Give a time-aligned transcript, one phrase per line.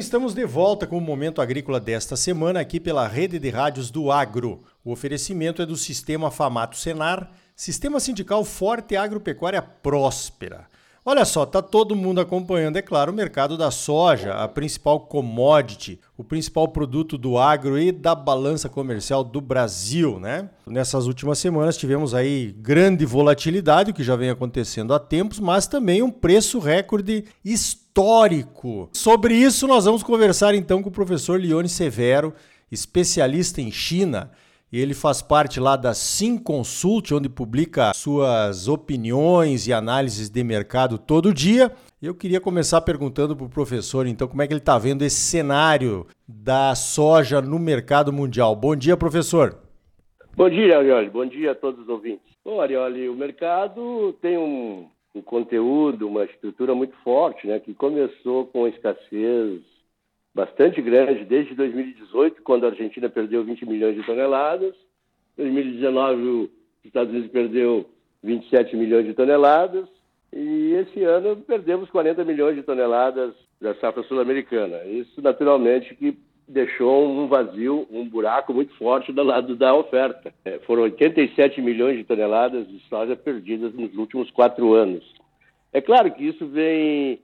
[0.00, 4.10] estamos de volta com o Momento Agrícola desta semana aqui pela Rede de Rádios do
[4.10, 4.62] Agro.
[4.82, 10.66] O oferecimento é do Sistema Famato Senar, Sistema Sindical Forte Agropecuária Próspera.
[11.04, 16.00] Olha só, tá todo mundo acompanhando, é claro, o mercado da soja, a principal commodity,
[16.16, 20.48] o principal produto do agro e da balança comercial do Brasil, né?
[20.66, 25.66] Nessas últimas semanas tivemos aí grande volatilidade, o que já vem acontecendo há tempos, mas
[25.66, 27.79] também um preço recorde histórico.
[28.92, 32.34] Sobre isso nós vamos conversar então com o professor Leone Severo,
[32.70, 34.30] especialista em China
[34.78, 40.96] ele faz parte lá da Sim Consult, onde publica suas opiniões e análises de mercado
[40.96, 41.72] todo dia.
[42.00, 45.20] Eu queria começar perguntando para o professor, então, como é que ele está vendo esse
[45.20, 48.54] cenário da soja no mercado mundial.
[48.54, 49.58] Bom dia, professor.
[50.36, 51.10] Bom dia, Arioli.
[51.10, 52.32] Bom dia a todos os ouvintes.
[52.44, 58.46] Bom, Arioli, o mercado tem um, um conteúdo, uma estrutura muito forte, né, que começou
[58.46, 59.60] com escassez
[60.34, 64.74] bastante grande desde 2018, quando a Argentina perdeu 20 milhões de toneladas.
[65.36, 66.50] Em 2019, os
[66.84, 67.90] Estados Unidos perdeu
[68.22, 69.88] 27 milhões de toneladas.
[70.32, 74.84] E esse ano perdemos 40 milhões de toneladas da safra sul-americana.
[74.84, 76.16] Isso, naturalmente, que
[76.50, 80.34] deixou um vazio, um buraco muito forte do lado da oferta.
[80.44, 85.04] É, foram 87 milhões de toneladas de soja perdidas nos últimos quatro anos.
[85.72, 87.20] É claro que isso vem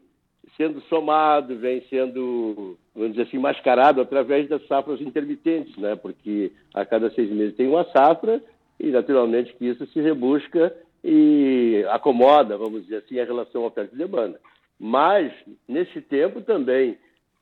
[0.57, 5.97] sendo somado, vem sendo, vamos dizer assim, mascarado através das safras intermitentes, né?
[5.97, 8.41] porque a cada seis meses tem uma safra
[8.79, 13.99] e, naturalmente, que isso se rebusca e acomoda, vamos dizer assim, a relação oferta e
[13.99, 14.41] demanda.
[14.79, 15.33] Mas,
[15.69, 16.97] nesse tempo também,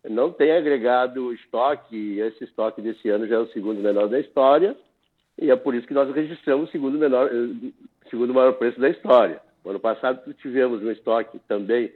[0.09, 4.77] não tem agregado estoque, esse estoque desse ano já é o segundo menor da história,
[5.39, 7.71] e é por isso que nós registramos o segundo, menor, eh,
[8.11, 9.41] segundo maior preço da história.
[9.65, 11.91] No ano passado tivemos um estoque também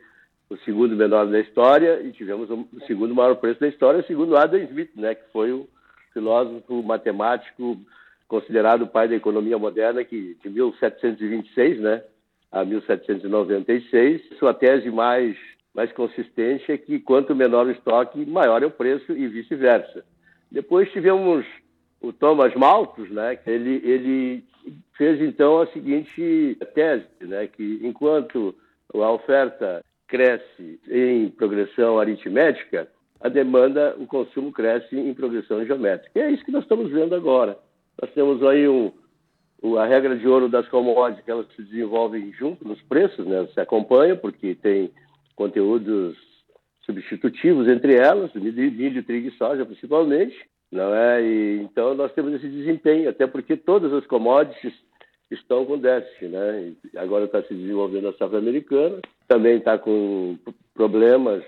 [0.50, 4.59] o segundo menor da história e tivemos o segundo maior preço da história, segundo Adam
[4.60, 5.69] Smith, né, que foi o
[6.12, 7.78] filósofo matemático
[8.27, 12.03] considerado o pai da economia moderna, que de 1726, né,
[12.50, 15.37] a 1796, sua tese mais
[15.78, 20.05] mais consistente é que quanto menor o estoque, maior é o preço e vice-versa.
[20.50, 21.47] Depois tivemos
[22.00, 24.44] o Thomas Malthus, né, ele ele
[24.97, 28.56] fez então a seguinte tese, né, que enquanto
[28.93, 32.89] a oferta cresce em progressão aritmética,
[33.21, 36.19] a demanda, o consumo cresce em progressão geométrica.
[36.19, 37.56] E é isso que nós estamos vendo agora.
[38.03, 38.93] Nós temos aí um,
[39.78, 43.47] a regra de ouro das commodities, que elas se desenvolvem junto nos preços, né?
[43.55, 44.91] se acompanham, porque tem
[45.38, 46.19] conteúdos
[46.81, 50.37] substitutivos entre elas, milho, trigo e soja principalmente,
[50.72, 51.22] não é?
[51.22, 54.75] E, então nós temos esse desempenho, até porque todas as commodities
[55.31, 56.72] estão com déficit, né?
[56.93, 60.37] E agora está se desenvolvendo a safra americana, também está com
[60.75, 61.44] problemas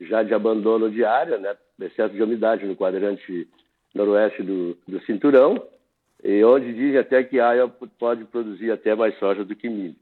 [0.00, 1.56] já de abandono de área, né?
[1.80, 3.48] Excesso de umidade no quadrante
[3.92, 5.60] noroeste do, do cinturão,
[6.22, 9.96] e onde dizem até que a área pode produzir até mais soja do que milho.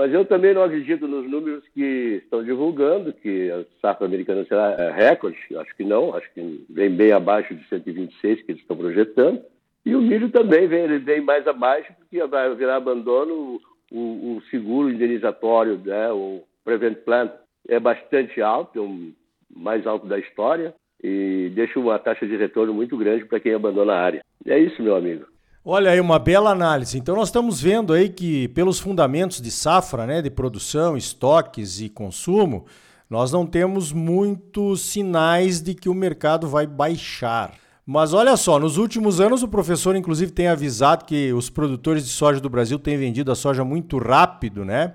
[0.00, 4.70] Mas eu também não acredito nos números que estão divulgando, que a safra americana será
[4.78, 5.36] é, recorde.
[5.54, 9.42] Acho que não, acho que vem bem abaixo de 126 que eles estão projetando.
[9.84, 13.60] E o milho também vem, ele vem mais abaixo, porque vai virar abandono
[13.92, 17.30] o, o seguro indenizatório, né, o Prevent Plan,
[17.68, 19.12] é bastante alto, é o
[19.54, 20.74] mais alto da história,
[21.04, 24.24] e deixa uma taxa de retorno muito grande para quem abandona a área.
[24.46, 25.26] É isso, meu amigo.
[25.72, 26.98] Olha aí, uma bela análise.
[26.98, 31.88] Então nós estamos vendo aí que pelos fundamentos de safra, né, de produção, estoques e
[31.88, 32.66] consumo,
[33.08, 37.52] nós não temos muitos sinais de que o mercado vai baixar.
[37.86, 42.10] Mas olha só, nos últimos anos o professor inclusive tem avisado que os produtores de
[42.10, 44.94] soja do Brasil têm vendido a soja muito rápido, né?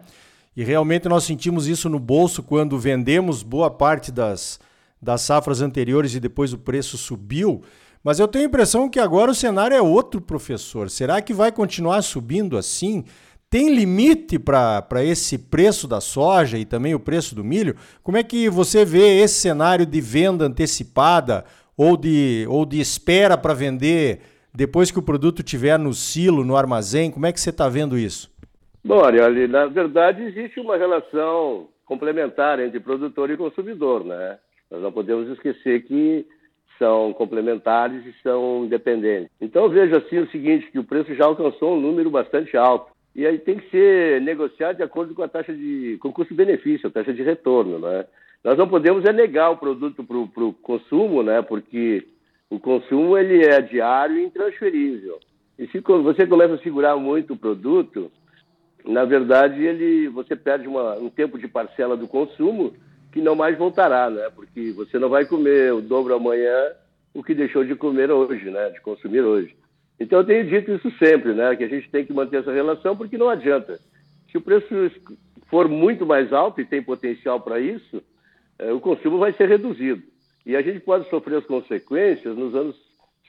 [0.57, 4.59] E realmente nós sentimos isso no bolso quando vendemos boa parte das,
[5.01, 7.63] das safras anteriores e depois o preço subiu.
[8.05, 10.91] Mas eu tenho a impressão que agora o cenário é outro, professor.
[10.91, 13.03] Será que vai continuar subindo assim?
[13.49, 17.75] Tem limite para esse preço da soja e também o preço do milho?
[18.03, 21.45] Como é que você vê esse cenário de venda antecipada
[21.75, 24.19] ou de, ou de espera para vender
[24.53, 27.09] depois que o produto estiver no silo, no armazém?
[27.09, 28.31] Como é que você está vendo isso?
[28.83, 34.37] Bom, Ariel, na verdade existe uma relação complementar entre produtor e consumidor, né?
[34.69, 36.23] Nós não podemos esquecer que
[36.77, 39.29] são complementares e são independentes.
[39.39, 42.93] Então eu vejo assim o seguinte, que o preço já alcançou um número bastante alto.
[43.15, 47.13] E aí tem que ser negociado de acordo com a taxa de custo-benefício, a taxa
[47.13, 48.05] de retorno, né?
[48.43, 51.41] Nós não podemos é negar o produto para o consumo, né?
[51.41, 52.05] Porque
[52.49, 55.17] o consumo ele é diário e intransferível.
[55.57, 58.11] E se você começa a segurar muito o produto,
[58.83, 62.73] na verdade ele você perde uma, um tempo de parcela do consumo
[63.15, 64.29] que não mais voltará, né?
[64.35, 66.73] Porque você não vai comer o dobro amanhã
[67.13, 68.71] o que deixou de comer hoje, né?
[68.71, 69.55] De consumir hoje.
[69.97, 71.55] Então eu tenho dito isso sempre, né?
[71.55, 73.79] Que a gente tem que manter essa relação porque não adianta.
[74.29, 74.67] Se o preço
[75.49, 78.03] for muito mais alto e tem potencial para isso,
[78.59, 80.03] é, o consumo vai ser reduzido.
[80.45, 82.75] E a gente pode sofrer as consequências nos anos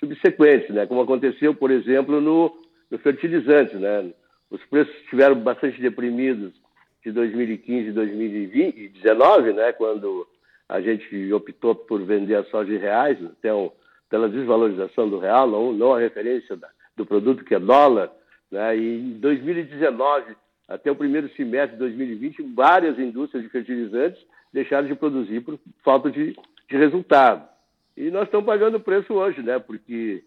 [0.00, 0.84] subsequentes, né?
[0.84, 2.52] Como aconteceu, por exemplo, no,
[2.90, 4.10] no fertilizante, né?
[4.50, 6.65] Os preços estiveram bastante deprimidos
[7.06, 9.72] de 2015 e 2019, né?
[9.72, 10.26] Quando
[10.68, 13.70] a gente optou por vender a soja em reais, então,
[14.10, 18.10] pela desvalorização do real, não, não a referência da, do produto que é dólar.
[18.50, 18.76] Né?
[18.76, 20.34] E em 2019,
[20.66, 24.20] até o primeiro semestre de 2020, várias indústrias de fertilizantes
[24.52, 26.34] deixaram de produzir por falta de,
[26.68, 27.48] de resultado.
[27.96, 29.60] E nós estamos pagando o preço hoje, né?
[29.60, 30.24] porque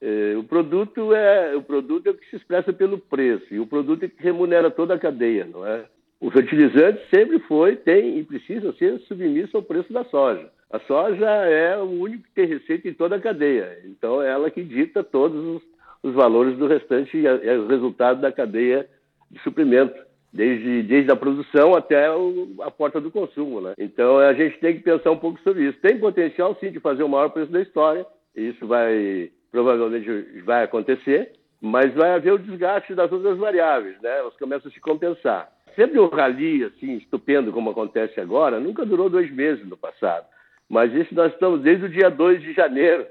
[0.00, 3.66] eh, o, produto é, o produto é o que se expressa pelo preço, e o
[3.66, 5.84] produto é que remunera toda a cadeia, não é?
[6.20, 10.48] O fertilizante sempre foi, tem e precisa ser submisso ao preço da soja.
[10.70, 14.50] A soja é o único que tem receita em toda a cadeia, então é ela
[14.50, 15.62] que dita todos os,
[16.02, 18.88] os valores do restante e é o resultado da cadeia
[19.30, 19.94] de suprimento,
[20.32, 23.60] desde, desde a produção até o, a porta do consumo.
[23.60, 23.74] Né?
[23.78, 25.78] Então a gente tem que pensar um pouco sobre isso.
[25.80, 31.32] Tem potencial sim de fazer o maior preço da história, isso vai provavelmente vai acontecer,
[31.60, 34.18] mas vai haver o desgaste das outras variáveis, né?
[34.18, 39.08] Elas começam a se compensar sempre um rally assim, estupendo como acontece agora, nunca durou
[39.08, 40.26] dois meses no passado.
[40.68, 43.06] Mas isso nós estamos desde o dia 2 de janeiro.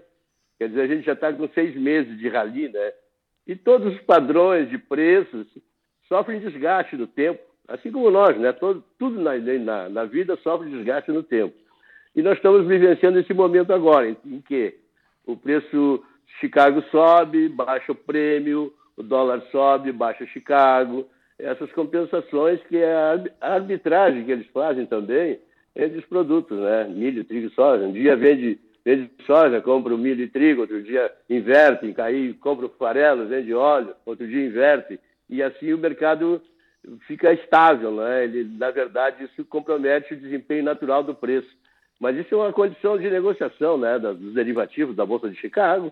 [0.57, 2.93] Quer dizer, a gente já está com seis meses de rally, né?
[3.45, 5.47] E todos os padrões de preços
[6.07, 8.51] sofrem desgaste no tempo, assim como nós, né?
[8.53, 11.55] Todo, tudo na, na, na vida sofre desgaste no tempo.
[12.15, 14.75] E nós estamos vivenciando esse momento agora, em, em que
[15.25, 16.03] o preço
[16.39, 21.07] Chicago sobe, baixa o prêmio, o dólar sobe, baixa Chicago,
[21.39, 22.93] essas compensações que é
[23.41, 25.39] a arbitragem que eles fazem também
[25.75, 26.85] entre os produtos, né?
[26.85, 27.85] Milho, trigo e soja.
[27.85, 32.67] Um dia vende, vende soja, compra o milho e trigo, outro dia inverte, cai, compra
[32.67, 34.99] o farelo, vende óleo, outro dia inverte.
[35.29, 36.41] E assim o mercado
[37.07, 38.25] fica estável, né?
[38.25, 41.49] Ele, na verdade, isso compromete o desempenho natural do preço.
[41.99, 43.97] Mas isso é uma condição de negociação, né?
[43.97, 45.91] Dos derivativos da Bolsa de Chicago.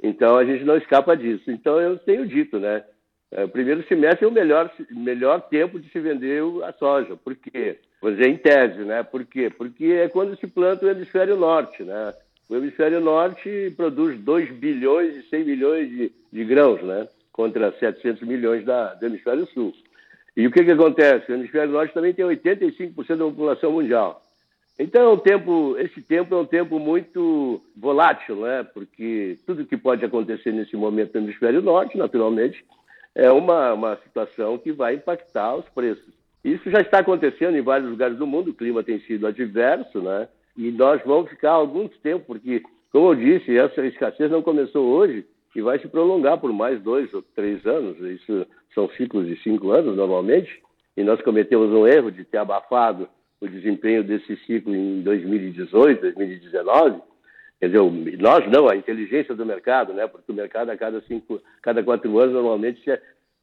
[0.00, 1.50] Então a gente não escapa disso.
[1.50, 2.84] Então eu tenho dito, né?
[3.30, 7.14] É, o primeiro semestre é o melhor, melhor tempo de se vender a soja.
[7.16, 7.78] Por quê?
[8.00, 9.02] Vou dizer em tese, né?
[9.02, 9.50] Por quê?
[9.50, 12.14] Porque é quando se planta o hemisfério norte, né?
[12.48, 17.06] O hemisfério norte produz 2 bilhões e 100 milhões de, de grãos, né?
[17.30, 19.74] Contra 700 milhões da, do hemisfério sul.
[20.34, 21.30] E o que, que acontece?
[21.30, 24.22] O hemisfério norte também tem 85% da população mundial.
[24.78, 28.64] Então, é um tempo, esse tempo é um tempo muito volátil, né?
[28.72, 32.64] Porque tudo que pode acontecer nesse momento no hemisfério norte, naturalmente,
[33.14, 36.14] é uma, uma situação que vai impactar os preços.
[36.44, 40.28] Isso já está acontecendo em vários lugares do mundo, o clima tem sido adverso, né?
[40.56, 42.62] E nós vamos ficar alguns tempo, porque,
[42.92, 47.12] como eu disse, essa escassez não começou hoje e vai se prolongar por mais dois
[47.12, 47.98] ou três anos.
[47.98, 50.62] Isso são ciclos de cinco anos, normalmente.
[50.96, 53.08] E nós cometemos um erro de ter abafado
[53.40, 57.00] o desempenho desse ciclo em 2018, 2019,
[57.60, 60.06] Quer dizer, nós não, a inteligência do mercado, né?
[60.06, 62.80] Porque o mercado a cada cinco, cada quatro anos normalmente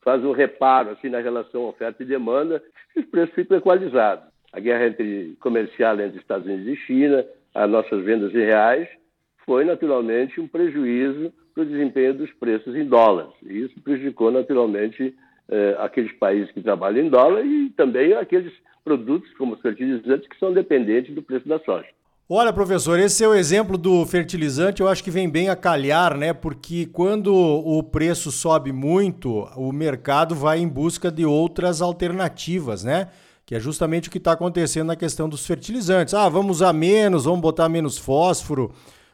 [0.01, 2.63] faz um reparo assim na relação oferta e demanda
[2.95, 4.25] e os preços ficam equalizados.
[4.53, 8.87] A guerra entre, comercial entre Estados Unidos e China, as nossas vendas em reais,
[9.45, 13.33] foi naturalmente um prejuízo para o desempenho dos preços em dólares.
[13.43, 15.13] E isso prejudicou naturalmente
[15.49, 20.53] eh, aqueles países que trabalham em dólar e também aqueles produtos como fertilizantes que são
[20.53, 21.87] dependentes do preço da soja.
[22.27, 26.17] Olha, professor, esse é o exemplo do fertilizante, eu acho que vem bem a calhar,
[26.17, 26.33] né?
[26.33, 33.09] Porque quando o preço sobe muito, o mercado vai em busca de outras alternativas, né?
[33.45, 36.15] Que é justamente o que está acontecendo na questão dos fertilizantes.
[36.15, 38.73] Ah, vamos usar menos, vamos botar menos fósforo,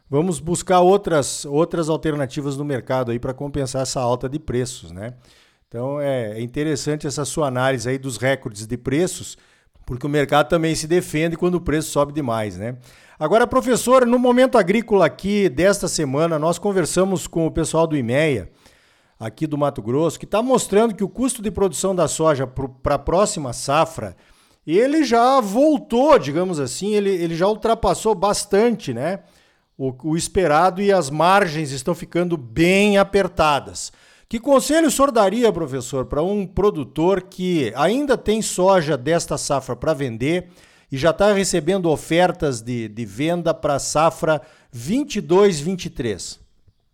[0.10, 5.16] vamos buscar outras, outras alternativas no mercado aí para compensar essa alta de preços, né?
[5.68, 9.38] Então é interessante essa sua análise aí dos recordes de preços
[9.86, 12.78] porque o mercado também se defende quando o preço sobe demais, né?
[13.20, 18.50] Agora, professor, no momento agrícola aqui desta semana, nós conversamos com o pessoal do IMEA,
[19.20, 22.96] aqui do Mato Grosso, que está mostrando que o custo de produção da soja para
[22.96, 24.16] a próxima safra,
[24.66, 29.20] ele já voltou, digamos assim, ele, ele já ultrapassou bastante, né?
[29.78, 33.92] O, o esperado e as margens estão ficando bem apertadas.
[34.32, 39.76] Que conselho o senhor daria, professor, para um produtor que ainda tem soja desta safra
[39.76, 40.46] para vender
[40.90, 44.40] e já está recebendo ofertas de, de venda para safra
[44.74, 46.40] 22-23?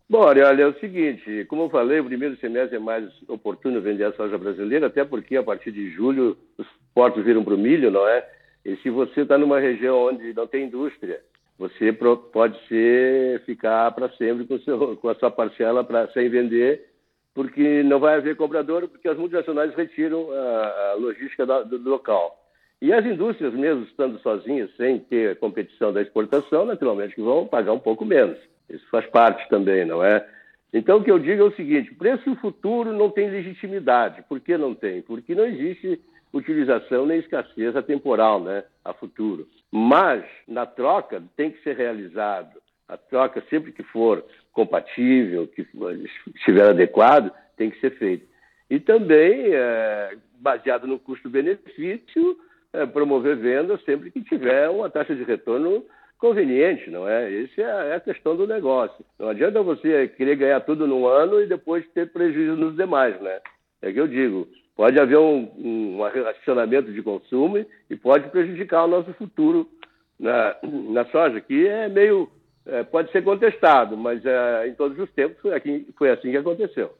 [0.09, 4.05] Bom, olha, é o seguinte, como eu falei, o primeiro semestre é mais oportuno vender
[4.05, 7.91] a soja brasileira, até porque a partir de julho os portos viram para o milho,
[7.91, 8.27] não é?
[8.65, 11.21] E se você está numa região onde não tem indústria,
[11.59, 16.96] você pode ser, ficar para sempre com, seu, com a sua parcela para sem vender,
[17.37, 22.35] porque não vai haver comprador, porque as multinacionais retiram a, a logística do, do local.
[22.81, 27.73] E as indústrias, mesmo estando sozinhas, sem ter competição da exportação, naturalmente que vão pagar
[27.73, 28.39] um pouco menos.
[28.67, 30.27] Isso faz parte também, não é?
[30.73, 34.23] Então, o que eu digo é o seguinte: preço futuro não tem legitimidade.
[34.27, 35.03] Por que não tem?
[35.03, 36.01] Porque não existe
[36.33, 39.47] utilização nem escassez a temporal, né, a futuro.
[39.71, 42.59] Mas, na troca, tem que ser realizado.
[42.87, 45.67] A troca, sempre que for compatível, que
[46.35, 48.25] estiver adequado, tem que ser feito.
[48.69, 52.37] E também, é, baseado no custo-benefício,
[52.73, 55.85] é, promover vendas sempre que tiver uma taxa de retorno
[56.17, 57.43] conveniente, não é?
[57.43, 59.05] Essa é, é a questão do negócio.
[59.19, 63.39] Não adianta você querer ganhar tudo num ano e depois ter prejuízo nos demais, né?
[63.81, 68.87] É que eu digo, pode haver um, um relacionamento de consumo e pode prejudicar o
[68.87, 69.67] nosso futuro
[70.19, 72.29] na, na soja, que é meio,
[72.67, 76.37] é, pode ser contestado, mas é, em todos os tempos foi, aqui, foi assim que
[76.37, 76.93] aconteceu.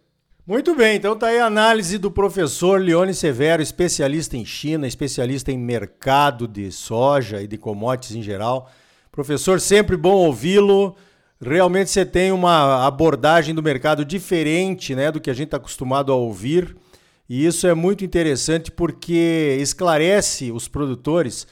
[0.45, 5.51] Muito bem, então tá aí a análise do professor Leone Severo, especialista em China, especialista
[5.51, 8.71] em mercado de soja e de commodities em geral.
[9.12, 10.95] Professor, sempre bom ouvi-lo.
[11.41, 16.13] Realmente você tem uma abordagem do mercado diferente né, do que a gente está acostumado
[16.13, 16.75] a ouvir.
[17.29, 21.45] E isso é muito interessante porque esclarece os produtores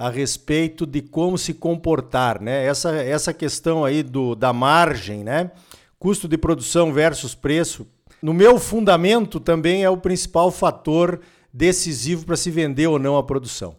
[0.00, 2.40] a respeito de como se comportar.
[2.40, 2.64] Né?
[2.64, 5.50] Essa, essa questão aí do, da margem, né?
[5.98, 7.86] custo de produção versus preço,
[8.22, 11.20] no meu fundamento também é o principal fator
[11.52, 13.76] decisivo para se vender ou não a produção.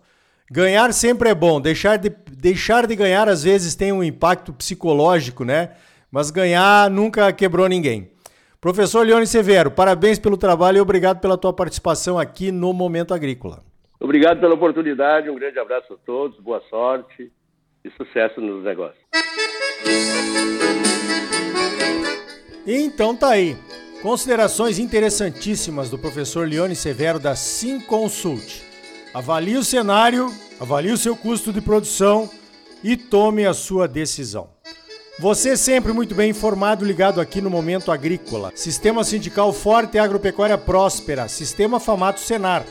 [0.51, 5.43] Ganhar sempre é bom, deixar de, deixar de ganhar às vezes tem um impacto psicológico,
[5.43, 5.71] né?
[6.11, 8.11] Mas ganhar nunca quebrou ninguém.
[8.59, 13.70] Professor Leone Severo, parabéns pelo trabalho e obrigado pela tua participação aqui no Momento Agrícola.
[14.01, 17.31] Obrigado pela oportunidade, um grande abraço a todos, boa sorte
[17.85, 18.99] e sucesso nos negócios.
[22.65, 23.55] Então tá aí.
[24.01, 28.63] Considerações interessantíssimas do professor Leone Severo da Sim Consult.
[29.13, 32.27] Avalie o cenário, avalie o seu custo de produção
[32.83, 34.49] e tome a sua decisão.
[35.19, 38.51] Você sempre muito bem informado, ligado aqui no Momento Agrícola.
[38.55, 42.65] Sistema Sindical Forte e Agropecuária Próspera, Sistema Famato Senar.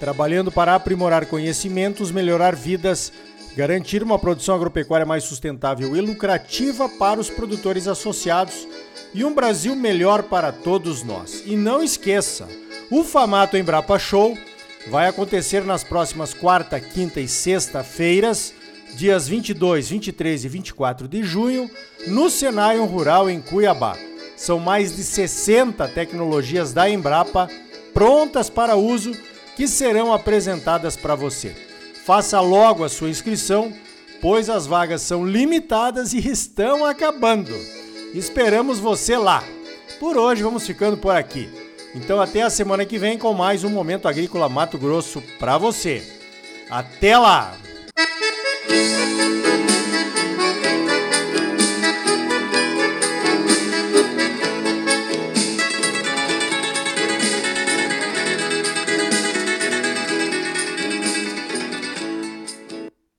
[0.00, 3.12] Trabalhando para aprimorar conhecimentos, melhorar vidas,
[3.56, 8.68] garantir uma produção agropecuária mais sustentável e lucrativa para os produtores associados
[9.12, 11.42] e um Brasil melhor para todos nós.
[11.44, 12.46] E não esqueça,
[12.90, 14.38] o Famato Embrapa Show
[14.88, 18.54] vai acontecer nas próximas quarta, quinta e sexta-feiras,
[18.94, 21.70] dias 22, 23 e 24 de junho,
[22.06, 23.96] no Senai Rural em Cuiabá.
[24.36, 27.50] São mais de 60 tecnologias da Embrapa
[27.92, 29.12] prontas para uso
[29.58, 31.52] que serão apresentadas para você.
[32.06, 33.72] Faça logo a sua inscrição,
[34.20, 37.52] pois as vagas são limitadas e estão acabando.
[38.14, 39.42] Esperamos você lá.
[39.98, 41.50] Por hoje vamos ficando por aqui.
[41.92, 46.04] Então até a semana que vem com mais um Momento Agrícola Mato Grosso para você.
[46.70, 47.58] Até lá!